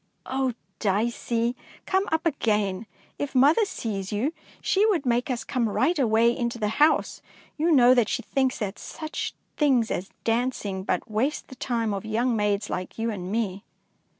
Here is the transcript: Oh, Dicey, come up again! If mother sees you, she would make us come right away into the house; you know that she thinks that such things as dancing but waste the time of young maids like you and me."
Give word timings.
Oh, 0.25 0.53
Dicey, 0.79 1.55
come 1.85 2.09
up 2.11 2.25
again! 2.25 2.87
If 3.19 3.35
mother 3.35 3.65
sees 3.65 4.11
you, 4.11 4.33
she 4.59 4.83
would 4.87 5.05
make 5.05 5.29
us 5.29 5.43
come 5.43 5.69
right 5.69 5.99
away 5.99 6.35
into 6.35 6.57
the 6.57 6.69
house; 6.81 7.21
you 7.55 7.71
know 7.71 7.93
that 7.93 8.09
she 8.09 8.23
thinks 8.23 8.57
that 8.57 8.79
such 8.79 9.35
things 9.57 9.91
as 9.91 10.09
dancing 10.23 10.81
but 10.81 11.07
waste 11.11 11.49
the 11.49 11.55
time 11.55 11.93
of 11.93 12.03
young 12.03 12.35
maids 12.35 12.67
like 12.67 12.97
you 12.97 13.11
and 13.11 13.31
me." 13.31 13.63